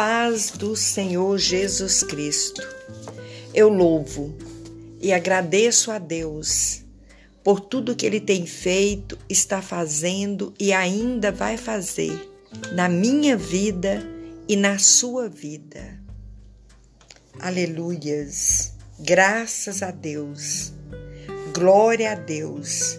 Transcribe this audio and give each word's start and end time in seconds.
paz 0.00 0.52
do 0.52 0.74
Senhor 0.74 1.36
Jesus 1.36 2.02
Cristo. 2.02 2.66
Eu 3.52 3.68
louvo 3.68 4.34
e 4.98 5.12
agradeço 5.12 5.90
a 5.90 5.98
Deus 5.98 6.82
por 7.44 7.60
tudo 7.60 7.94
que 7.94 8.06
Ele 8.06 8.18
tem 8.18 8.46
feito, 8.46 9.18
está 9.28 9.60
fazendo 9.60 10.54
e 10.58 10.72
ainda 10.72 11.30
vai 11.30 11.58
fazer 11.58 12.32
na 12.72 12.88
minha 12.88 13.36
vida 13.36 14.02
e 14.48 14.56
na 14.56 14.78
sua 14.78 15.28
vida. 15.28 16.00
Aleluias! 17.38 18.72
Graças 19.00 19.82
a 19.82 19.90
Deus! 19.90 20.72
Glória 21.54 22.12
a 22.12 22.14
Deus! 22.14 22.98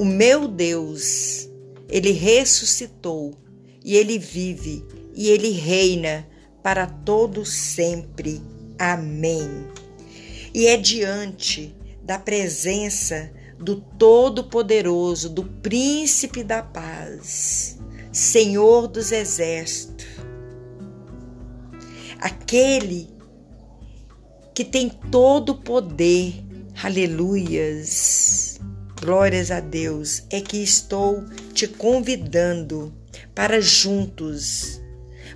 O 0.00 0.04
meu 0.04 0.48
Deus, 0.48 1.48
Ele 1.88 2.10
ressuscitou 2.10 3.38
e 3.84 3.94
Ele 3.94 4.18
vive 4.18 4.84
e 5.14 5.28
Ele 5.28 5.50
reina 5.50 6.28
para 6.62 6.86
todo 6.86 7.44
sempre. 7.44 8.42
Amém. 8.78 9.66
E 10.54 10.66
é 10.66 10.76
diante 10.76 11.74
da 12.02 12.18
presença 12.18 13.30
do 13.58 13.76
Todo-Poderoso, 13.76 15.28
do 15.28 15.44
Príncipe 15.44 16.42
da 16.42 16.62
Paz, 16.62 17.78
Senhor 18.10 18.88
dos 18.88 19.12
Exércitos, 19.12 20.06
aquele 22.18 23.08
que 24.54 24.64
tem 24.64 24.88
todo 24.88 25.50
o 25.50 25.58
poder, 25.58 26.42
aleluias, 26.82 28.58
glórias 29.00 29.50
a 29.50 29.60
Deus, 29.60 30.24
é 30.30 30.40
que 30.40 30.62
estou 30.62 31.24
te 31.52 31.68
convidando 31.68 32.92
para 33.34 33.60
juntos 33.60 34.80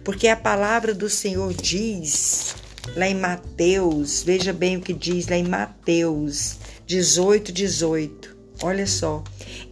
porque 0.05 0.29
a 0.29 0.37
palavra 0.37 0.95
do 0.95 1.09
Senhor 1.09 1.53
diz 1.55 2.55
lá 2.95 3.09
em 3.09 3.15
Mateus, 3.15 4.23
veja 4.23 4.53
bem 4.53 4.77
o 4.77 4.81
que 4.81 4.93
diz 4.93 5.27
lá 5.27 5.37
em 5.37 5.49
Mateus 5.49 6.59
18, 6.87 7.51
18. 7.51 8.37
Olha 8.63 8.87
só. 8.87 9.25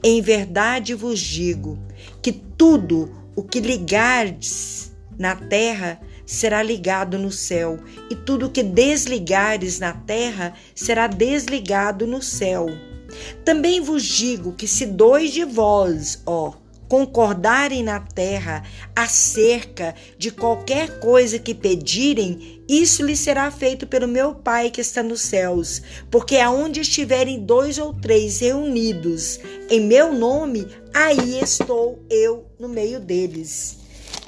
Em 0.03 0.21
verdade 0.23 0.95
vos 0.95 1.21
digo 1.21 1.79
que 2.23 2.33
tudo 2.33 3.13
o 3.37 3.43
que 3.43 3.61
ligardes 3.61 4.93
na 5.19 5.37
terra 5.37 6.01
será 6.25 6.63
ligado 6.63 7.19
no 7.19 7.31
céu, 7.31 7.79
e 8.11 8.17
tudo 8.17 8.47
o 8.47 8.51
que 8.51 8.63
desligares 8.63 9.79
na 9.79 9.93
terra 9.93 10.55
será 10.75 11.07
desligado 11.07 12.07
no 12.07 12.23
céu. 12.23 12.67
Também 13.45 13.81
vos 13.81 14.03
digo 14.03 14.53
que 14.53 14.67
se 14.67 14.87
dois 14.87 15.31
de 15.33 15.45
vós, 15.45 16.23
ó, 16.25 16.55
concordarem 16.93 17.83
na 17.83 17.99
terra 17.99 18.63
acerca 18.95 19.95
de 20.19 20.31
qualquer 20.31 20.99
coisa 20.99 21.39
que 21.39 21.55
pedirem, 21.55 22.63
isso 22.69 23.03
lhe 23.03 23.17
será 23.17 23.51
feito 23.51 23.87
pelo 23.87 24.07
meu 24.07 24.35
Pai 24.35 24.71
que 24.71 24.83
está 24.83 25.03
nos 25.03 25.23
céus. 25.23 25.81
Porque 26.11 26.37
aonde 26.37 26.83
estiverem 26.83 27.47
dois 27.47 27.79
ou 27.79 27.95
três 27.95 28.41
reunidos 28.41 29.41
em 29.71 29.81
meu 29.81 30.13
nome, 30.13 30.67
aí 30.93 31.41
estou 31.41 31.99
eu 32.11 32.45
no 32.61 32.69
meio 32.69 33.01
deles. 33.01 33.79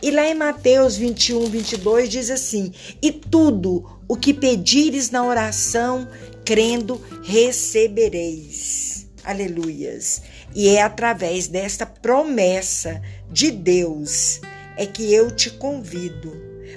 E 0.01 0.11
lá 0.11 0.27
em 0.27 0.35
Mateus 0.35 0.97
21, 0.97 1.45
22 1.45 2.09
diz 2.09 2.31
assim: 2.31 2.73
E 3.03 3.13
tudo 3.13 4.01
o 4.09 4.17
que 4.17 4.33
pedires 4.33 5.11
na 5.11 5.23
oração, 5.23 6.09
crendo, 6.47 6.99
recebereis. 7.25 9.07
Aleluias. 9.23 10.23
E 10.55 10.69
é 10.69 10.83
através 10.83 11.49
desta 11.49 11.85
promessa 11.85 13.03
de 13.31 13.51
Deus 13.51 14.41
é 14.77 14.87
que 14.87 15.13
eu 15.13 15.31
te 15.31 15.51
convido 15.51 16.33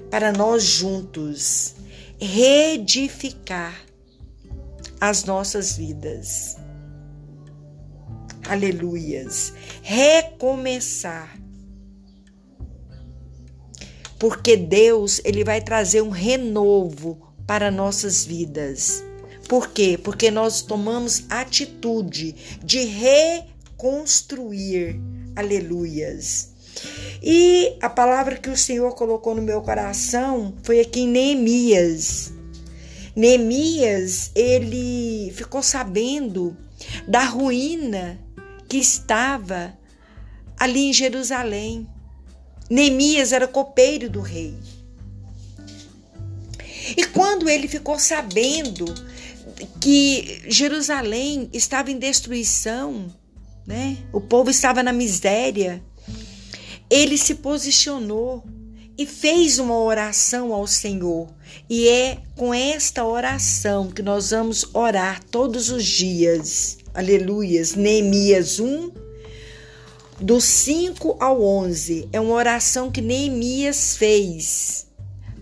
para 0.09 0.31
nós 0.31 0.63
juntos 0.63 1.75
reedificar 2.19 3.79
as 4.99 5.23
nossas 5.23 5.77
vidas. 5.77 6.57
Aleluias. 8.47 9.53
Recomeçar. 9.83 11.37
Porque 14.17 14.57
Deus, 14.57 15.21
ele 15.23 15.43
vai 15.43 15.61
trazer 15.61 16.01
um 16.01 16.09
renovo 16.09 17.35
para 17.45 17.69
nossas 17.69 18.25
vidas. 18.25 19.03
Por 19.47 19.69
quê? 19.69 19.99
Porque 20.01 20.31
nós 20.31 20.61
tomamos 20.61 21.25
atitude 21.29 22.33
de 22.63 22.83
recomeçar 22.85 23.56
construir. 23.77 24.99
Aleluias. 25.35 26.49
E 27.21 27.77
a 27.81 27.89
palavra 27.89 28.37
que 28.37 28.49
o 28.49 28.57
Senhor 28.57 28.93
colocou 28.95 29.33
no 29.35 29.41
meu 29.41 29.61
coração 29.61 30.55
foi 30.63 30.79
aqui 30.79 31.01
em 31.01 31.07
Neemias. 31.07 32.33
Neemias, 33.15 34.31
ele 34.35 35.31
ficou 35.35 35.63
sabendo 35.63 36.55
da 37.07 37.23
ruína 37.23 38.19
que 38.67 38.77
estava 38.77 39.73
ali 40.59 40.89
em 40.89 40.93
Jerusalém. 40.93 41.87
Neemias 42.69 43.31
era 43.31 43.47
copeiro 43.47 44.09
do 44.09 44.21
rei. 44.21 44.55
E 46.95 47.05
quando 47.07 47.49
ele 47.49 47.67
ficou 47.67 47.97
sabendo 47.97 48.85
que 49.81 50.43
Jerusalém 50.47 51.49
estava 51.51 51.91
em 51.91 51.97
destruição, 51.97 53.11
né? 53.67 53.97
O 54.13 54.21
povo 54.21 54.49
estava 54.49 54.81
na 54.81 54.93
miséria. 54.93 55.83
Ele 56.89 57.17
se 57.17 57.35
posicionou 57.35 58.43
e 58.97 59.05
fez 59.05 59.59
uma 59.59 59.77
oração 59.77 60.53
ao 60.53 60.65
Senhor. 60.65 61.27
E 61.69 61.89
é 61.89 62.19
com 62.35 62.53
esta 62.53 63.05
oração 63.05 63.89
que 63.89 64.01
nós 64.01 64.31
vamos 64.31 64.73
orar 64.73 65.21
todos 65.21 65.69
os 65.69 65.85
dias. 65.85 66.77
Aleluias. 66.93 67.75
Neemias 67.75 68.59
1, 68.59 68.91
do 70.21 70.39
5 70.39 71.17
ao 71.19 71.43
11. 71.43 72.07
É 72.13 72.21
uma 72.21 72.33
oração 72.33 72.89
que 72.89 73.01
Neemias 73.01 73.97
fez 73.97 74.87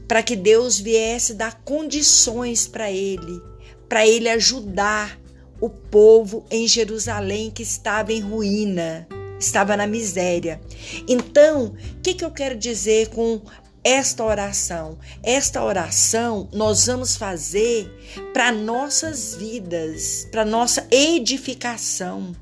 para 0.08 0.22
que 0.22 0.35
Deus 0.35 0.80
viesse 0.80 1.34
dar 1.34 1.62
condições 1.64 2.68
para 2.68 2.91
ele, 2.91 3.41
para 3.88 4.06
ele 4.06 4.30
ajudar 4.30 5.19
o 5.59 5.69
povo 5.69 6.45
em 6.49 6.67
Jerusalém 6.67 7.49
que 7.49 7.63
estava 7.63 8.11
em 8.11 8.19
ruína, 8.19 9.07
estava 9.39 9.75
na 9.77 9.88
miséria. 9.88 10.59
Então, 11.07 11.75
o 11.97 12.01
que, 12.01 12.13
que 12.13 12.25
eu 12.25 12.31
quero 12.31 12.55
dizer 12.55 13.09
com 13.09 13.41
esta 13.83 14.23
oração? 14.23 14.97
Esta 15.21 15.63
oração 15.63 16.49
nós 16.51 16.88
vamos 16.88 17.16
fazer 17.16 17.89
para 18.33 18.51
nossas 18.51 19.35
vidas, 19.35 20.27
para 20.31 20.43
nossa 20.43 20.88
edificação, 20.89 22.35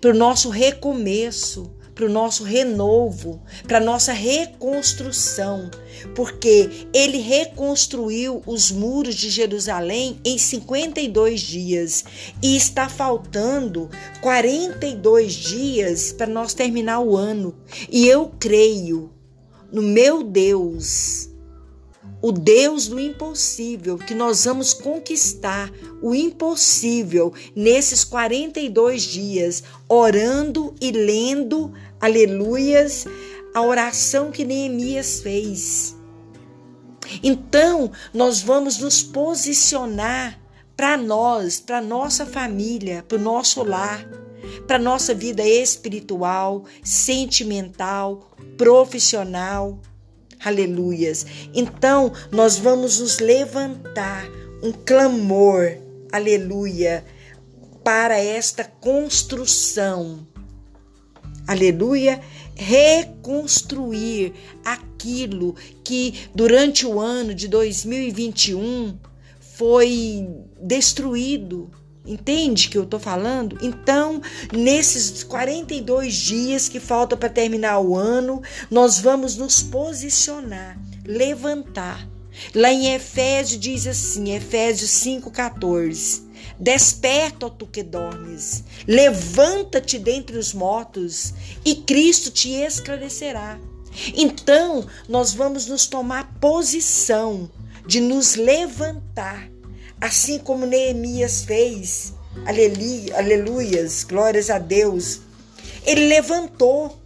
para 0.00 0.10
o 0.10 0.14
nosso 0.14 0.50
recomeço, 0.50 1.72
para 1.94 2.06
o 2.06 2.10
nosso 2.10 2.42
renovo, 2.42 3.40
para 3.68 3.78
nossa 3.78 4.12
reconstrução, 4.12 5.70
porque 6.14 6.88
ele 6.92 7.18
reconstruiu 7.18 8.42
os 8.46 8.70
muros 8.70 9.14
de 9.14 9.30
Jerusalém 9.30 10.18
em 10.24 10.36
52 10.36 11.40
dias 11.40 12.04
e 12.42 12.56
está 12.56 12.88
faltando 12.88 13.88
42 14.20 15.32
dias 15.32 16.12
para 16.12 16.26
nós 16.26 16.52
terminar 16.52 17.00
o 17.00 17.16
ano. 17.16 17.54
E 17.90 18.06
eu 18.06 18.32
creio 18.38 19.12
no 19.70 19.82
meu 19.82 20.22
Deus 20.22 21.33
o 22.24 22.32
Deus 22.32 22.88
do 22.88 22.98
impossível, 22.98 23.98
que 23.98 24.14
nós 24.14 24.46
vamos 24.46 24.72
conquistar 24.72 25.70
o 26.00 26.14
impossível 26.14 27.34
nesses 27.54 28.02
42 28.02 29.02
dias, 29.02 29.62
orando 29.86 30.74
e 30.80 30.90
lendo, 30.90 31.70
aleluias, 32.00 33.04
a 33.52 33.60
oração 33.60 34.30
que 34.30 34.42
Neemias 34.42 35.20
fez. 35.20 35.94
Então, 37.22 37.92
nós 38.14 38.40
vamos 38.40 38.78
nos 38.78 39.02
posicionar 39.02 40.40
para 40.74 40.96
nós, 40.96 41.60
para 41.60 41.78
nossa 41.78 42.24
família, 42.24 43.04
para 43.06 43.18
o 43.18 43.20
nosso 43.20 43.62
lar, 43.62 44.02
para 44.66 44.78
nossa 44.78 45.12
vida 45.12 45.46
espiritual, 45.46 46.64
sentimental, 46.82 48.30
profissional 48.56 49.78
Aleluias. 50.44 51.24
Então, 51.54 52.12
nós 52.30 52.58
vamos 52.58 53.00
nos 53.00 53.18
levantar 53.18 54.28
um 54.62 54.72
clamor, 54.72 55.78
aleluia, 56.12 57.04
para 57.82 58.18
esta 58.18 58.64
construção. 58.64 60.26
Aleluia, 61.46 62.20
reconstruir 62.54 64.32
aquilo 64.64 65.54
que 65.82 66.28
durante 66.34 66.86
o 66.86 67.00
ano 67.00 67.34
de 67.34 67.48
2021 67.48 68.98
foi 69.40 70.26
destruído, 70.60 71.70
Entende 72.06 72.68
que 72.68 72.76
eu 72.76 72.84
tô 72.84 72.98
falando? 72.98 73.58
Então, 73.62 74.20
nesses 74.52 75.22
42 75.22 76.14
dias 76.14 76.68
que 76.68 76.78
faltam 76.78 77.16
para 77.16 77.30
terminar 77.30 77.80
o 77.80 77.96
ano, 77.96 78.42
nós 78.70 78.98
vamos 78.98 79.36
nos 79.36 79.62
posicionar, 79.62 80.78
levantar. 81.06 82.06
Lá 82.54 82.70
em 82.70 82.92
Efésios 82.92 83.58
diz 83.58 83.86
assim, 83.86 84.34
Efésios 84.34 84.90
5:14. 84.90 86.24
Desperta, 86.60 87.46
ó 87.46 87.48
tu 87.48 87.66
que 87.66 87.82
dormes, 87.82 88.64
levanta-te 88.86 89.98
dentre 89.98 90.36
os 90.36 90.52
mortos, 90.52 91.32
e 91.64 91.74
Cristo 91.74 92.30
te 92.30 92.50
esclarecerá. 92.50 93.58
Então, 94.14 94.86
nós 95.08 95.32
vamos 95.32 95.66
nos 95.66 95.86
tomar 95.86 96.34
posição 96.38 97.50
de 97.86 98.00
nos 98.00 98.34
levantar 98.34 99.53
assim 100.00 100.38
como 100.38 100.66
Neemias 100.66 101.44
fez. 101.44 102.14
Aleluia, 102.46 103.16
aleluias, 103.16 104.04
glórias 104.04 104.50
a 104.50 104.58
Deus. 104.58 105.20
Ele 105.86 106.08
levantou 106.08 106.98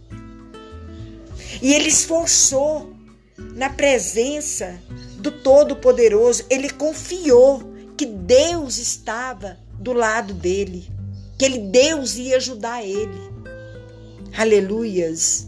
e 1.61 1.73
ele 1.73 1.89
esforçou 1.89 2.93
na 3.55 3.69
presença 3.69 4.79
do 5.17 5.31
Todo-Poderoso. 5.31 6.45
Ele 6.49 6.69
confiou 6.69 7.73
que 7.97 8.05
Deus 8.05 8.77
estava 8.77 9.57
do 9.73 9.93
lado 9.93 10.33
dele, 10.33 10.89
que 11.37 11.45
ele 11.45 11.59
Deus 11.59 12.15
ia 12.17 12.37
ajudar 12.37 12.83
ele. 12.83 13.29
Aleluias. 14.37 15.47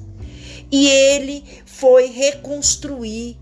E 0.71 0.87
ele 0.87 1.43
foi 1.65 2.07
reconstruir 2.07 3.37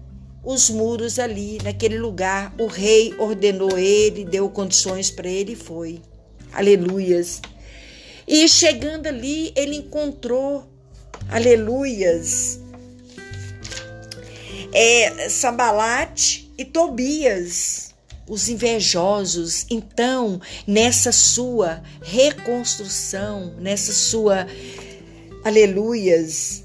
os 0.52 0.68
muros 0.68 1.20
ali, 1.20 1.60
naquele 1.64 2.00
lugar. 2.00 2.52
O 2.58 2.66
rei 2.66 3.14
ordenou 3.20 3.78
ele, 3.78 4.26
deu 4.26 4.50
condições 4.50 5.12
para 5.12 5.30
ele 5.30 5.54
e 5.54 5.56
foi. 5.56 6.02
Aleluias. 6.52 7.40
E 8.28 8.50
chegando 8.50 9.06
ali, 9.06 9.54
ele 9.56 9.76
encontrou, 9.76 10.68
aleluias, 11.30 12.60
é, 14.74 15.30
Sambalate 15.30 16.52
e 16.58 16.66
Tobias, 16.66 17.92
os 18.28 18.50
invejosos. 18.50 19.68
Então, 19.70 20.42
nessa 20.66 21.12
sua 21.12 21.84
reconstrução, 22.02 23.54
nessa 23.60 23.94
sua, 23.94 24.48
aleluias, 25.44 26.64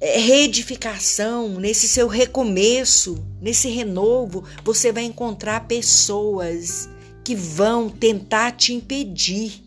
reedificação, 0.00 1.60
nesse 1.60 1.86
seu 1.86 2.08
recomeço, 2.08 3.22
nesse 3.40 3.68
renovo, 3.68 4.44
você 4.64 4.90
vai 4.90 5.04
encontrar 5.04 5.66
pessoas 5.66 6.88
que 7.22 7.34
vão 7.34 7.90
tentar 7.90 8.52
te 8.52 8.72
impedir. 8.72 9.62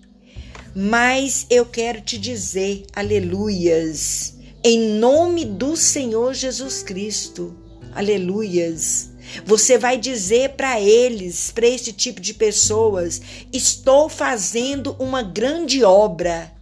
Mas 0.76 1.46
eu 1.52 1.66
quero 1.66 2.02
te 2.02 2.18
dizer, 2.18 2.86
aleluias, 2.96 4.34
em 4.64 4.80
nome 4.98 5.46
do 5.46 5.78
Senhor 5.78 6.34
Jesus 6.34 6.82
Cristo, 6.82 7.56
aleluias. 7.94 9.12
Você 9.46 9.78
vai 9.78 9.98
dizer 9.98 10.52
para 10.52 10.82
eles, 10.82 11.52
para 11.52 11.68
esse 11.68 11.94
tipo 11.94 12.20
de 12.20 12.34
pessoas: 12.34 13.22
estou 13.52 14.10
fazendo 14.10 14.96
uma 15.00 15.22
grande 15.22 15.84
obra 15.84 16.53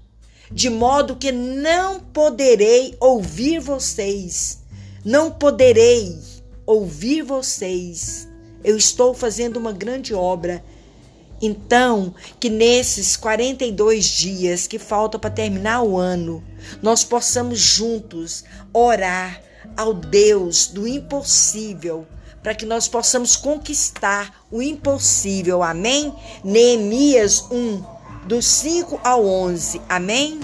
de 0.51 0.69
modo 0.69 1.15
que 1.15 1.31
não 1.31 1.99
poderei 1.99 2.95
ouvir 2.99 3.59
vocês. 3.59 4.59
Não 5.03 5.31
poderei 5.31 6.17
ouvir 6.65 7.21
vocês. 7.21 8.27
Eu 8.63 8.77
estou 8.77 9.13
fazendo 9.13 9.57
uma 9.57 9.71
grande 9.71 10.13
obra. 10.13 10.63
Então, 11.41 12.13
que 12.39 12.49
nesses 12.49 13.17
42 13.17 14.05
dias 14.05 14.67
que 14.67 14.77
faltam 14.77 15.19
para 15.19 15.31
terminar 15.31 15.81
o 15.81 15.97
ano, 15.97 16.43
nós 16.81 17.03
possamos 17.03 17.59
juntos 17.59 18.43
orar 18.71 19.41
ao 19.75 19.93
Deus 19.93 20.67
do 20.67 20.87
impossível, 20.87 22.05
para 22.43 22.53
que 22.53 22.65
nós 22.65 22.87
possamos 22.87 23.35
conquistar 23.35 24.45
o 24.51 24.61
impossível. 24.61 25.63
Amém? 25.63 26.13
Neemias 26.43 27.45
1 27.49 28.00
do 28.31 28.41
5 28.41 28.97
ao 29.03 29.25
11. 29.25 29.81
Amém? 29.89 30.39